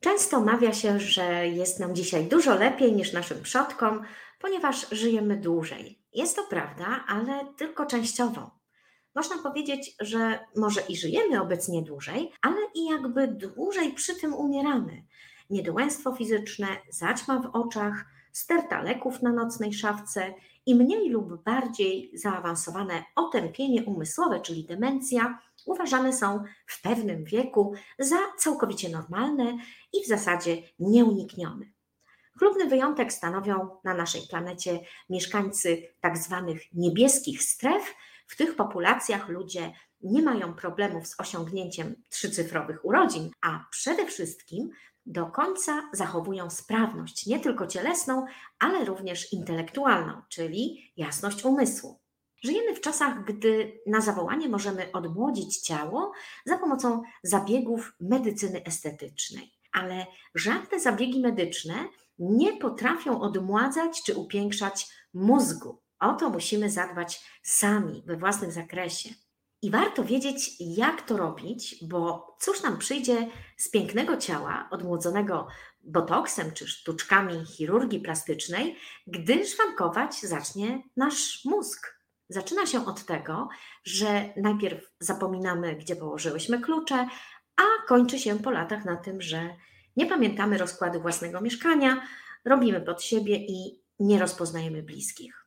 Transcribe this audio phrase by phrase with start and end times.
[0.00, 4.02] Często mawia się, że jest nam dzisiaj dużo lepiej niż naszym przodkom,
[4.40, 6.02] ponieważ żyjemy dłużej.
[6.12, 8.50] Jest to prawda, ale tylko częściowo.
[9.14, 15.02] Można powiedzieć, że może i żyjemy obecnie dłużej, ale i jakby dłużej przy tym umieramy.
[15.50, 20.34] Niedołęstwo fizyczne, zaćma w oczach, sterta leków na nocnej szafce
[20.66, 25.38] i mniej lub bardziej zaawansowane otępienie umysłowe, czyli demencja,
[25.68, 29.58] uważane są w pewnym wieku za całkowicie normalne
[29.92, 31.66] i w zasadzie nieuniknione.
[32.38, 37.94] Chlubny wyjątek stanowią na naszej planecie mieszkańcy tak zwanych niebieskich stref.
[38.26, 44.70] W tych populacjach ludzie nie mają problemów z osiągnięciem trzycyfrowych urodzin, a przede wszystkim
[45.06, 48.26] do końca zachowują sprawność nie tylko cielesną,
[48.58, 52.00] ale również intelektualną, czyli jasność umysłu.
[52.44, 56.12] Żyjemy w czasach, gdy na zawołanie możemy odmłodzić ciało
[56.46, 61.74] za pomocą zabiegów medycyny estetycznej, ale żadne zabiegi medyczne
[62.18, 65.82] nie potrafią odmładzać czy upiększać mózgu.
[66.00, 69.08] O to musimy zadbać sami, we własnym zakresie.
[69.62, 75.46] I warto wiedzieć, jak to robić, bo cóż nam przyjdzie z pięknego ciała, odmłodzonego
[75.80, 81.97] botoksem czy sztuczkami chirurgii plastycznej, gdy szwankować zacznie nasz mózg.
[82.28, 83.48] Zaczyna się od tego,
[83.84, 87.08] że najpierw zapominamy, gdzie położyłyśmy klucze,
[87.56, 89.54] a kończy się po latach na tym, że
[89.96, 92.02] nie pamiętamy rozkładu własnego mieszkania,
[92.44, 95.46] robimy pod siebie i nie rozpoznajemy bliskich.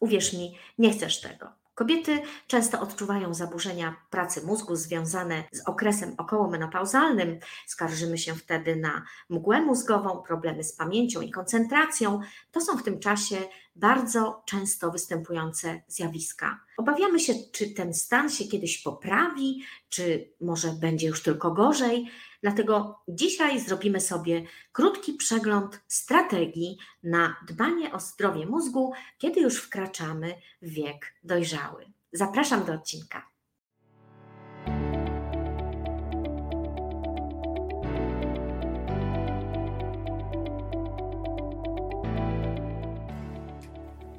[0.00, 1.64] Uwierz mi, nie chcesz tego.
[1.74, 7.38] Kobiety często odczuwają zaburzenia pracy mózgu związane z okresem okołomenopauzalnym.
[7.66, 12.20] Skarżymy się wtedy na mgłę mózgową, problemy z pamięcią i koncentracją.
[12.52, 13.36] To są w tym czasie
[13.76, 16.60] bardzo często występujące zjawiska.
[16.76, 22.10] Obawiamy się, czy ten stan się kiedyś poprawi, czy może będzie już tylko gorzej.
[22.42, 30.34] Dlatego dzisiaj zrobimy sobie krótki przegląd strategii na dbanie o zdrowie mózgu, kiedy już wkraczamy
[30.62, 31.92] w wiek dojrzały.
[32.12, 33.33] Zapraszam do odcinka.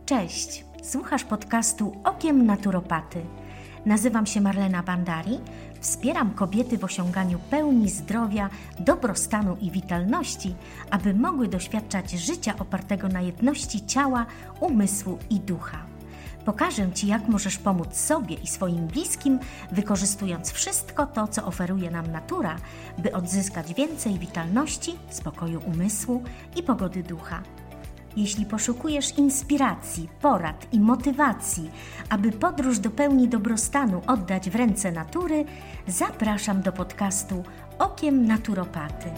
[0.05, 3.21] Cześć, słuchasz podcastu Okiem Naturopaty.
[3.85, 5.39] Nazywam się Marlena Bandari
[5.85, 8.49] Wspieram kobiety w osiąganiu pełni zdrowia,
[8.79, 10.55] dobrostanu i witalności,
[10.89, 14.25] aby mogły doświadczać życia opartego na jedności ciała,
[14.59, 15.85] umysłu i ducha.
[16.45, 19.39] Pokażę Ci, jak możesz pomóc sobie i swoim bliskim,
[19.71, 22.55] wykorzystując wszystko to, co oferuje nam natura,
[22.97, 26.23] by odzyskać więcej witalności, spokoju umysłu
[26.55, 27.43] i pogody ducha.
[28.15, 31.71] Jeśli poszukujesz inspiracji, porad i motywacji,
[32.09, 35.45] aby podróż do pełni dobrostanu oddać w ręce natury,
[35.87, 37.43] zapraszam do podcastu
[37.79, 39.09] Okiem Naturopaty.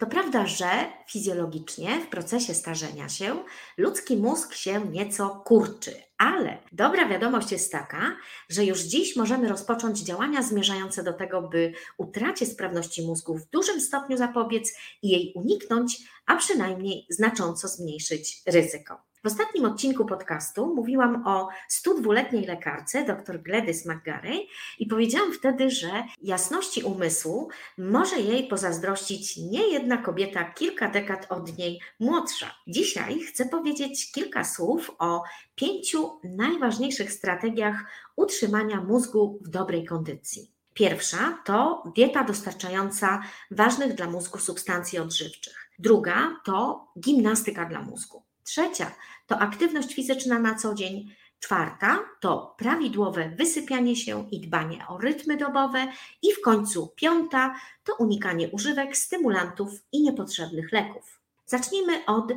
[0.00, 0.70] To prawda, że
[1.08, 3.44] fizjologicznie w procesie starzenia się
[3.76, 8.16] ludzki mózg się nieco kurczy, ale dobra wiadomość jest taka,
[8.48, 13.80] że już dziś możemy rozpocząć działania zmierzające do tego, by utracie sprawności mózgu w dużym
[13.80, 14.72] stopniu zapobiec
[15.02, 19.09] i jej uniknąć, a przynajmniej znacząco zmniejszyć ryzyko.
[19.24, 24.48] W ostatnim odcinku podcastu mówiłam o 102-letniej lekarce, dr Gladys McGarey,
[24.78, 27.48] i powiedziałam wtedy, że jasności umysłu
[27.78, 32.54] może jej pozazdrościć nie jedna kobieta kilka dekad od niej młodsza.
[32.66, 35.22] Dzisiaj chcę powiedzieć kilka słów o
[35.54, 37.84] pięciu najważniejszych strategiach
[38.16, 40.50] utrzymania mózgu w dobrej kondycji.
[40.74, 45.70] Pierwsza to dieta dostarczająca ważnych dla mózgu substancji odżywczych.
[45.78, 48.29] Druga to gimnastyka dla mózgu.
[48.50, 48.90] Trzecia
[49.26, 51.14] to aktywność fizyczna na co dzień.
[51.40, 55.92] Czwarta to prawidłowe wysypianie się i dbanie o rytmy dobowe.
[56.22, 61.20] I w końcu piąta to unikanie używek, stymulantów i niepotrzebnych leków.
[61.46, 62.32] Zacznijmy od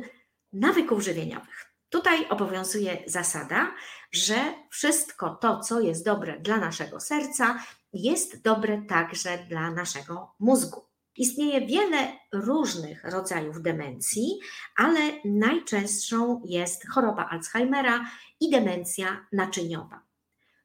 [0.52, 1.74] nawyków żywieniowych.
[1.88, 3.74] Tutaj obowiązuje zasada,
[4.12, 10.93] że wszystko to, co jest dobre dla naszego serca, jest dobre także dla naszego mózgu.
[11.16, 14.38] Istnieje wiele różnych rodzajów demencji,
[14.76, 20.02] ale najczęstszą jest choroba Alzheimera i demencja naczyniowa.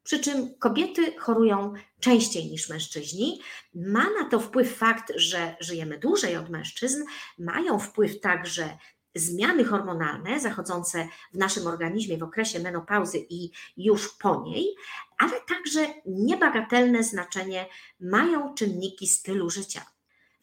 [0.03, 3.41] Przy czym kobiety chorują częściej niż mężczyźni.
[3.75, 7.03] Ma na to wpływ fakt, że żyjemy dłużej od mężczyzn,
[7.39, 8.77] mają wpływ także
[9.15, 14.75] zmiany hormonalne zachodzące w naszym organizmie w okresie menopauzy i już po niej,
[15.17, 17.65] ale także niebagatelne znaczenie
[17.99, 19.98] mają czynniki stylu życia.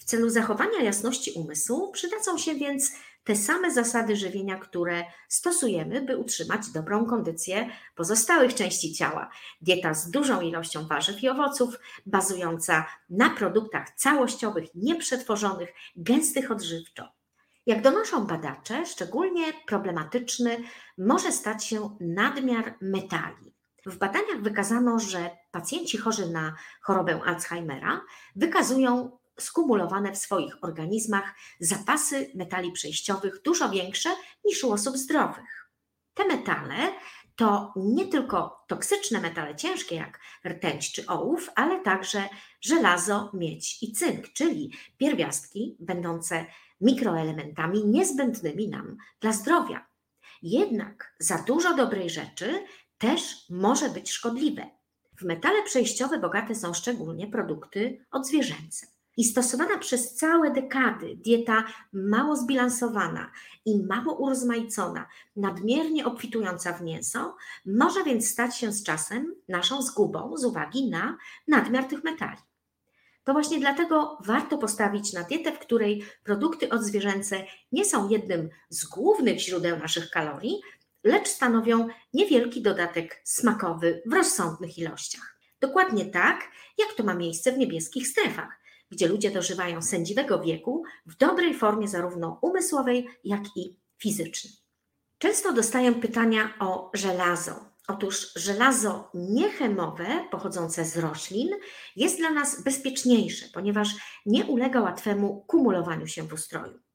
[0.07, 2.93] Celu zachowania jasności umysłu przydadzą się więc
[3.25, 9.31] te same zasady żywienia, które stosujemy, by utrzymać dobrą kondycję pozostałych części ciała.
[9.61, 17.09] Dieta z dużą ilością warzyw i owoców, bazująca na produktach całościowych, nieprzetworzonych, gęstych odżywczo.
[17.67, 20.59] Jak donoszą badacze, szczególnie problematyczny
[20.99, 23.55] może stać się nadmiar metali.
[23.87, 28.01] W badaniach wykazano, że pacjenci chorzy na chorobę Alzheimera
[28.37, 34.11] wykazują skumulowane w swoich organizmach zapasy metali przejściowych dużo większe
[34.45, 35.71] niż u osób zdrowych.
[36.15, 36.93] Te metale
[37.37, 42.29] to nie tylko toksyczne metale ciężkie jak rtęć czy ołów, ale także
[42.61, 46.47] żelazo, miedź i cynk, czyli pierwiastki będące
[46.81, 49.87] mikroelementami niezbędnymi nam dla zdrowia.
[50.43, 52.65] Jednak za dużo dobrej rzeczy
[52.99, 54.67] też może być szkodliwe.
[55.19, 58.96] W metale przejściowe bogate są szczególnie produkty odzwierzęce.
[59.17, 63.31] I stosowana przez całe dekady dieta mało zbilansowana
[63.65, 67.37] i mało urozmaicona, nadmiernie obfitująca w mięso,
[67.67, 71.17] może więc stać się z czasem naszą zgubą z uwagi na
[71.49, 72.39] nadmiar tych metali.
[73.25, 78.85] To właśnie dlatego warto postawić na dietę, w której produkty odzwierzęce nie są jednym z
[78.85, 80.61] głównych źródeł naszych kalorii,
[81.05, 85.39] lecz stanowią niewielki dodatek smakowy w rozsądnych ilościach.
[85.61, 88.59] Dokładnie tak, jak to ma miejsce w niebieskich strefach,
[88.91, 94.53] gdzie ludzie dożywają sędziwego wieku w dobrej formie zarówno umysłowej, jak i fizycznej.
[95.19, 97.77] Często dostaję pytania o żelazo.
[97.89, 101.49] Otóż żelazo niechemowe, pochodzące z roślin,
[101.97, 103.89] jest dla nas bezpieczniejsze, ponieważ
[104.27, 106.86] nie ulega łatwemu kumulowaniu się w ustroju.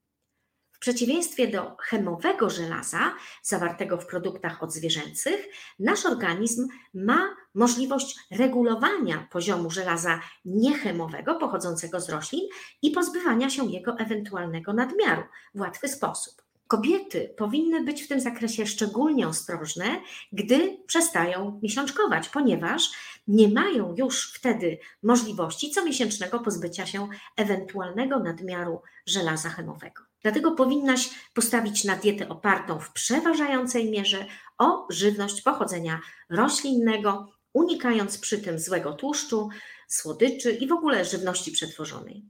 [0.81, 3.13] Przeciwieństwie do chemowego żelaza,
[3.43, 5.47] zawartego w produktach odzwierzęcych,
[5.79, 12.47] nasz organizm ma możliwość regulowania poziomu żelaza niechemowego, pochodzącego z roślin
[12.81, 15.23] i pozbywania się jego ewentualnego nadmiaru
[15.55, 16.50] w łatwy sposób.
[16.71, 20.01] Kobiety powinny być w tym zakresie szczególnie ostrożne,
[20.31, 22.91] gdy przestają miesiączkować, ponieważ
[23.27, 27.07] nie mają już wtedy możliwości comiesięcznego pozbycia się
[27.37, 30.03] ewentualnego nadmiaru żelaza chemowego.
[30.21, 34.25] Dlatego powinnaś postawić na dietę opartą w przeważającej mierze
[34.57, 39.49] o żywność pochodzenia roślinnego, unikając przy tym złego tłuszczu,
[39.87, 42.25] słodyczy i w ogóle żywności przetworzonej.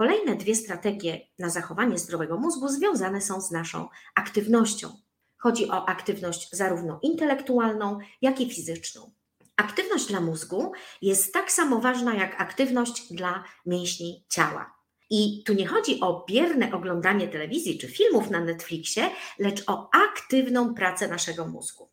[0.00, 4.96] Kolejne dwie strategie na zachowanie zdrowego mózgu związane są z naszą aktywnością.
[5.36, 9.12] Chodzi o aktywność zarówno intelektualną, jak i fizyczną.
[9.56, 14.74] Aktywność dla mózgu jest tak samo ważna jak aktywność dla mięśni ciała.
[15.10, 20.74] I tu nie chodzi o bierne oglądanie telewizji czy filmów na Netflixie, lecz o aktywną
[20.74, 21.90] pracę naszego mózgu.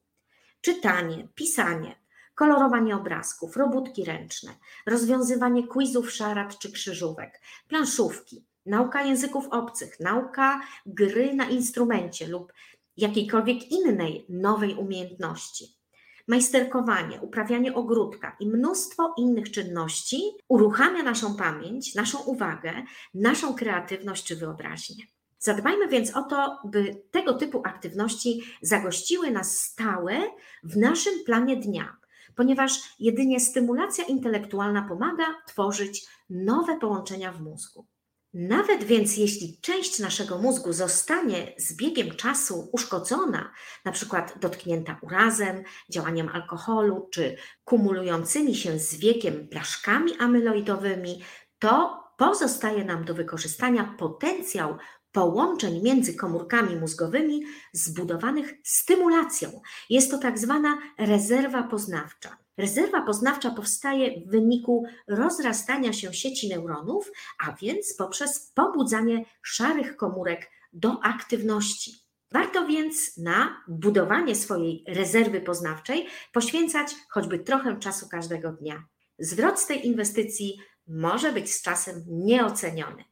[0.62, 1.96] Czytanie, pisanie,
[2.38, 4.52] kolorowanie obrazków, robótki ręczne,
[4.86, 12.54] rozwiązywanie quizów, szarad czy krzyżówek, planszówki, nauka języków obcych, nauka gry na instrumencie lub
[12.98, 15.78] jakiejkolwiek innej nowej umiejętności
[16.28, 22.74] majsterkowanie, uprawianie ogródka i mnóstwo innych czynności uruchamia naszą pamięć, naszą uwagę,
[23.14, 25.04] naszą kreatywność czy wyobraźnię.
[25.40, 30.14] Zadbajmy więc o to, by tego typu aktywności zagościły na stałe
[30.64, 31.98] w naszym planie dnia,
[32.38, 37.88] ponieważ jedynie stymulacja intelektualna pomaga tworzyć nowe połączenia w mózgu.
[38.34, 43.52] Nawet więc jeśli część naszego mózgu zostanie z biegiem czasu uszkodzona,
[43.86, 51.24] na przykład dotknięta urazem, działaniem alkoholu czy kumulującymi się z wiekiem blaszkami amyloidowymi,
[51.60, 54.78] to pozostaje nam do wykorzystania potencjał
[55.12, 57.42] połączeń między komórkami mózgowymi
[57.74, 59.62] zbudowanych stymulacją.
[59.90, 62.38] Jest to tak zwana rezerwa poznawcza.
[62.58, 67.12] Rezerwa poznawcza powstaje w wyniku rozrastania się sieci neuronów,
[67.46, 72.08] a więc poprzez pobudzanie szarych komórek do aktywności.
[72.32, 78.84] Warto więc na budowanie swojej rezerwy poznawczej poświęcać choćby trochę czasu każdego dnia.
[79.20, 83.04] Zwrot z tej inwestycji może być z czasem nieoceniony.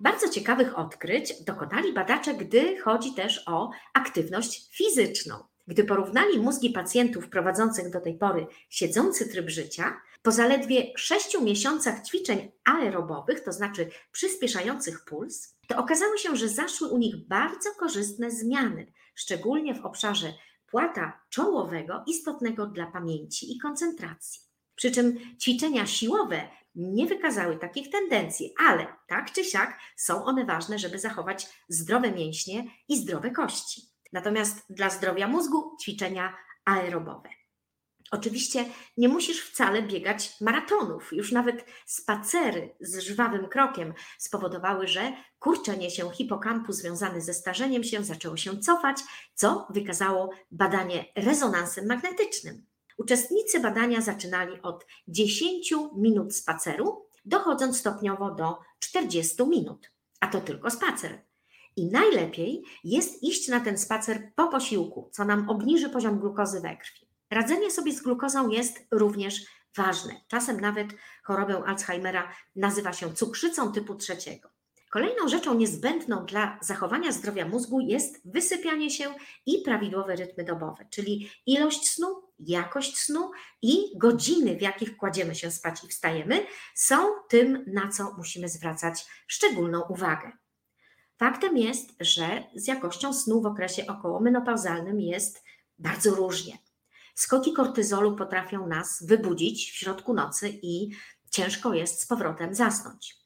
[0.00, 5.34] Bardzo ciekawych odkryć dokonali badacze, gdy chodzi też o aktywność fizyczną.
[5.66, 12.02] Gdy porównali mózgi pacjentów prowadzących do tej pory siedzący tryb życia, po zaledwie 6 miesiącach
[12.06, 18.30] ćwiczeń aerobowych, to znaczy przyspieszających puls, to okazało się, że zaszły u nich bardzo korzystne
[18.30, 20.32] zmiany, szczególnie w obszarze
[20.66, 24.40] płata czołowego, istotnego dla pamięci i koncentracji.
[24.74, 30.78] Przy czym ćwiczenia siłowe nie wykazały takich tendencji, ale tak czy siak są one ważne,
[30.78, 33.82] żeby zachować zdrowe mięśnie i zdrowe kości.
[34.12, 37.28] Natomiast dla zdrowia mózgu ćwiczenia aerobowe.
[38.10, 38.64] Oczywiście
[38.96, 41.12] nie musisz wcale biegać maratonów.
[41.12, 48.04] Już nawet spacery z żwawym krokiem spowodowały, że kurczenie się hipokampu związane ze starzeniem się
[48.04, 48.96] zaczęło się cofać,
[49.34, 52.66] co wykazało badanie rezonansem magnetycznym.
[52.98, 60.70] Uczestnicy badania zaczynali od 10 minut spaceru, dochodząc stopniowo do 40 minut, a to tylko
[60.70, 61.22] spacer.
[61.76, 66.76] I najlepiej jest iść na ten spacer po posiłku, co nam obniży poziom glukozy we
[66.76, 67.08] krwi.
[67.30, 69.44] Radzenie sobie z glukozą jest również
[69.76, 70.20] ważne.
[70.28, 70.88] Czasem nawet
[71.24, 74.48] chorobę Alzheimera nazywa się cukrzycą typu trzeciego.
[74.90, 79.14] Kolejną rzeczą niezbędną dla zachowania zdrowia mózgu jest wysypianie się
[79.46, 83.30] i prawidłowe rytmy dobowe, czyli ilość snu, jakość snu
[83.62, 86.96] i godziny, w jakich kładziemy się spać i wstajemy, są
[87.28, 90.32] tym, na co musimy zwracać szczególną uwagę.
[91.18, 95.44] Faktem jest, że z jakością snu w okresie okołomenopauzalnym jest
[95.78, 96.58] bardzo różnie.
[97.14, 100.90] Skoki kortyzolu potrafią nas wybudzić w środku nocy i
[101.30, 103.17] ciężko jest z powrotem zasnąć.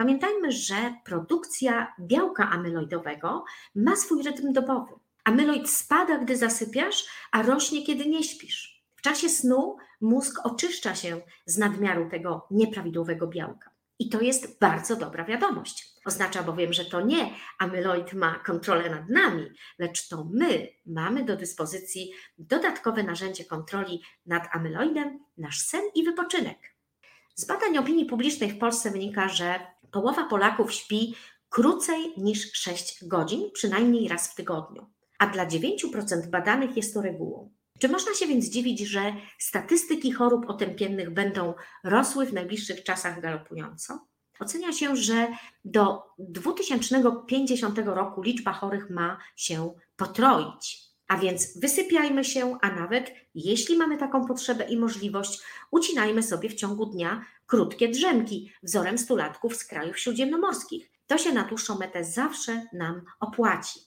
[0.00, 4.92] Pamiętajmy, że produkcja białka amyloidowego ma swój rytm dobowy.
[5.24, 8.84] Amyloid spada, gdy zasypiasz, a rośnie, kiedy nie śpisz.
[8.96, 13.70] W czasie snu mózg oczyszcza się z nadmiaru tego nieprawidłowego białka.
[13.98, 15.86] I to jest bardzo dobra wiadomość.
[16.04, 19.46] Oznacza bowiem, że to nie amyloid ma kontrolę nad nami,
[19.78, 26.58] lecz to my mamy do dyspozycji dodatkowe narzędzie kontroli nad amyloidem, nasz sen i wypoczynek.
[27.34, 29.60] Z badań opinii publicznej w Polsce wynika, że
[29.92, 31.14] połowa Polaków śpi
[31.48, 37.50] krócej niż 6 godzin, przynajmniej raz w tygodniu, a dla 9% badanych jest to regułą.
[37.78, 41.54] Czy można się więc dziwić, że statystyki chorób otępiennych będą
[41.84, 44.06] rosły w najbliższych czasach galopująco?
[44.40, 45.28] Ocenia się, że
[45.64, 50.89] do 2050 roku liczba chorych ma się potroić.
[51.10, 55.40] A więc wysypiajmy się, a nawet jeśli mamy taką potrzebę i możliwość,
[55.70, 60.90] ucinajmy sobie w ciągu dnia krótkie drzemki, wzorem stulatków z krajów śródziemnomorskich.
[61.06, 63.80] To się na dłuższą metę zawsze nam opłaci.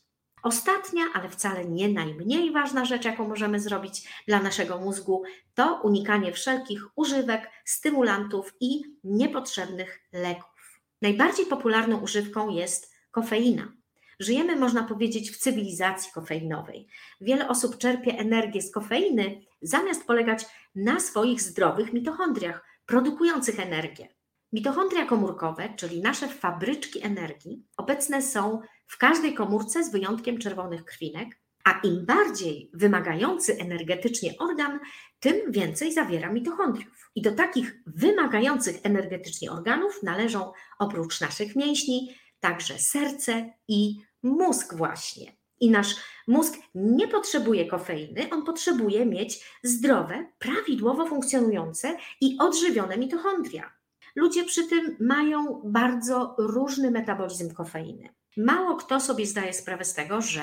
[0.43, 6.31] Ostatnia, ale wcale nie najmniej ważna rzecz, jaką możemy zrobić dla naszego mózgu, to unikanie
[6.31, 10.81] wszelkich używek, stymulantów i niepotrzebnych leków.
[11.01, 13.82] Najbardziej popularną używką jest kofeina.
[14.19, 16.87] Żyjemy, można powiedzieć, w cywilizacji kofeinowej.
[17.21, 24.07] Wiele osób czerpie energię z kofeiny, zamiast polegać na swoich zdrowych mitochondriach, produkujących energię.
[24.53, 31.43] Mitochondria komórkowe, czyli nasze fabryczki energii, obecne są w każdej komórce z wyjątkiem czerwonych krwinek,
[31.63, 34.79] a im bardziej wymagający energetycznie organ,
[35.19, 37.11] tym więcej zawiera mitochondriów.
[37.15, 45.31] I do takich wymagających energetycznie organów należą oprócz naszych mięśni także serce i mózg właśnie.
[45.59, 45.95] I nasz
[46.27, 53.73] mózg nie potrzebuje kofeiny, on potrzebuje mieć zdrowe, prawidłowo funkcjonujące i odżywione mitochondria.
[54.15, 58.09] Ludzie przy tym mają bardzo różny metabolizm kofeiny.
[58.37, 60.41] Mało kto sobie zdaje sprawę z tego, że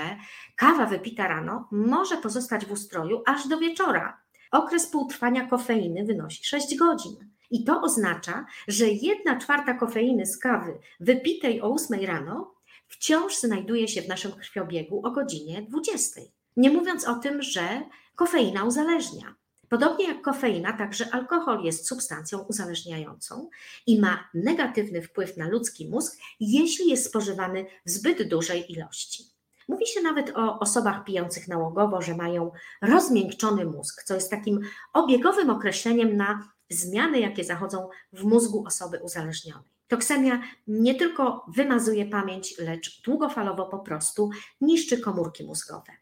[0.56, 4.20] kawa wypita rano może pozostać w ustroju aż do wieczora.
[4.52, 7.30] Okres półtrwania kofeiny wynosi 6 godzin.
[7.50, 12.54] I to oznacza, że jedna czwarta kofeiny z kawy wypitej o 8 rano
[12.88, 16.20] wciąż znajduje się w naszym krwiobiegu o godzinie 20.
[16.56, 17.82] Nie mówiąc o tym, że
[18.14, 19.34] kofeina uzależnia.
[19.68, 23.48] Podobnie jak kofeina, także alkohol jest substancją uzależniającą
[23.86, 29.24] i ma negatywny wpływ na ludzki mózg, jeśli jest spożywany w zbyt dużej ilości.
[29.68, 32.52] Mówi się nawet o osobach pijących nałogowo, że mają
[32.82, 34.60] rozmiękczony mózg, co jest takim
[34.92, 39.70] obiegowym określeniem na zmiany, jakie zachodzą w mózgu osoby uzależnionej.
[39.88, 45.92] Toksemia nie tylko wymazuje pamięć, lecz długofalowo po prostu niszczy komórki mózgowe.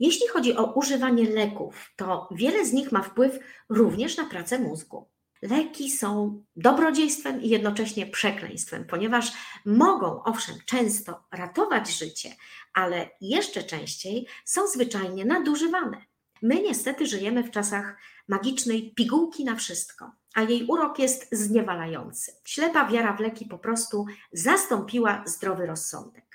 [0.00, 5.08] Jeśli chodzi o używanie leków, to wiele z nich ma wpływ również na pracę mózgu.
[5.42, 9.32] Leki są dobrodziejstwem i jednocześnie przekleństwem, ponieważ
[9.64, 12.36] mogą, owszem, często ratować życie,
[12.74, 16.04] ale jeszcze częściej są zwyczajnie nadużywane.
[16.42, 17.96] My niestety żyjemy w czasach
[18.28, 22.32] magicznej pigułki na wszystko, a jej urok jest zniewalający.
[22.44, 26.28] Ślepa wiara w leki po prostu zastąpiła zdrowy rozsądek.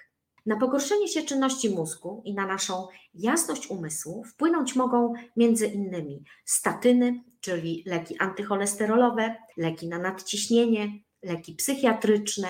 [0.45, 7.23] Na pogorszenie się czynności mózgu i na naszą jasność umysłu wpłynąć mogą między innymi statyny,
[7.41, 12.47] czyli leki antycholesterolowe, leki na nadciśnienie, leki psychiatryczne,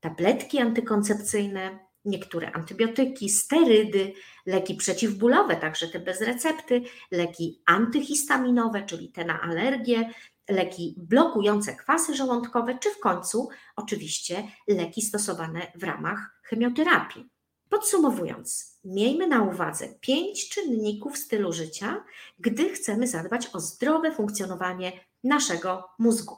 [0.00, 4.12] tabletki antykoncepcyjne, niektóre antybiotyki, sterydy,
[4.46, 10.10] leki przeciwbólowe, także te bez recepty, leki antyhistaminowe, czyli te na alergię,
[10.48, 17.28] leki blokujące kwasy żołądkowe, czy w końcu oczywiście leki stosowane w ramach chemioterapii.
[17.68, 22.04] Podsumowując, miejmy na uwadze pięć czynników stylu życia,
[22.38, 24.92] gdy chcemy zadbać o zdrowe funkcjonowanie
[25.24, 26.36] naszego mózgu.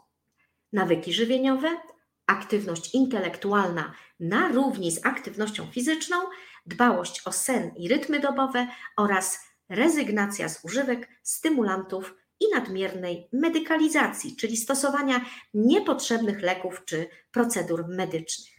[0.72, 1.68] Nawyki żywieniowe,
[2.26, 6.16] aktywność intelektualna na równi z aktywnością fizyczną,
[6.66, 14.56] dbałość o sen i rytmy dobowe oraz rezygnacja z używek, stymulantów i nadmiernej medykalizacji, czyli
[14.56, 15.24] stosowania
[15.54, 18.56] niepotrzebnych leków czy procedur medycznych.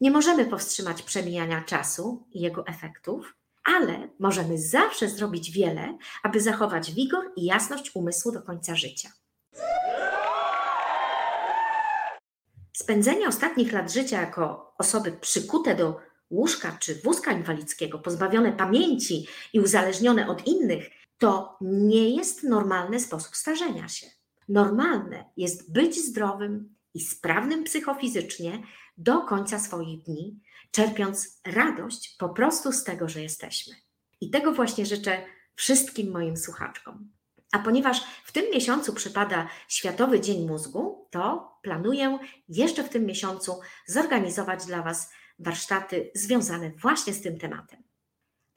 [0.00, 3.34] Nie możemy powstrzymać przemijania czasu i jego efektów,
[3.64, 9.08] ale możemy zawsze zrobić wiele, aby zachować wigor i jasność umysłu do końca życia.
[12.72, 19.60] Spędzenie ostatnich lat życia jako osoby przykute do łóżka czy wózka inwalidzkiego, pozbawione pamięci i
[19.60, 24.06] uzależnione od innych, to nie jest normalny sposób starzenia się.
[24.48, 28.62] Normalne jest być zdrowym i sprawnym psychofizycznie
[28.98, 33.74] do końca swoich dni, czerpiąc radość po prostu z tego, że jesteśmy.
[34.20, 37.10] I tego właśnie życzę wszystkim moim słuchaczkom.
[37.52, 43.60] A ponieważ w tym miesiącu przypada Światowy Dzień Mózgu, to planuję jeszcze w tym miesiącu
[43.86, 47.89] zorganizować dla Was warsztaty związane właśnie z tym tematem.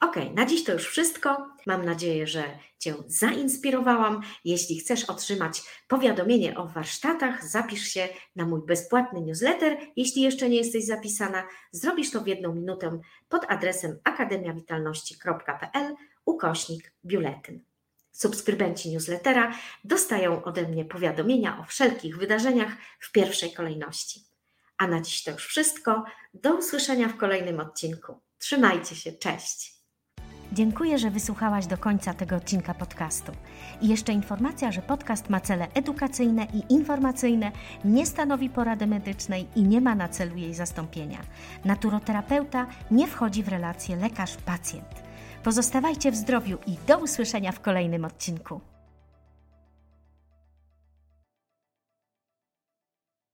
[0.04, 1.48] Ok, na dziś to już wszystko.
[1.66, 2.44] Mam nadzieję, że
[2.78, 4.20] Cię zainspirowałam.
[4.44, 9.76] Jeśli chcesz otrzymać powiadomienie o warsztatach, zapisz się na mój bezpłatny newsletter.
[9.96, 15.94] Jeśli jeszcze nie jesteś zapisana, zrobisz to w jedną minutę pod adresem akademiawitalności.pl
[16.24, 17.60] ukośnik biuletyn.
[18.12, 24.20] Subskrybenci newslettera dostają ode mnie powiadomienia o wszelkich wydarzeniach w pierwszej kolejności.
[24.78, 26.04] A na dziś to już wszystko.
[26.34, 28.20] Do usłyszenia w kolejnym odcinku.
[28.38, 29.73] Trzymajcie się, cześć.
[30.54, 33.32] Dziękuję, że wysłuchałaś do końca tego odcinka podcastu.
[33.80, 37.52] I jeszcze informacja, że podcast ma cele edukacyjne i informacyjne,
[37.84, 41.18] nie stanowi porady medycznej i nie ma na celu jej zastąpienia.
[41.64, 45.02] Naturoterapeuta nie wchodzi w relację lekarz-pacjent.
[45.42, 48.60] Pozostawajcie w zdrowiu i do usłyszenia w kolejnym odcinku.